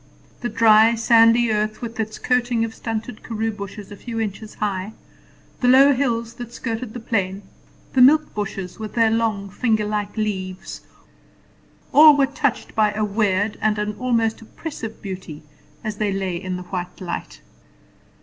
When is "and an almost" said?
13.61-14.41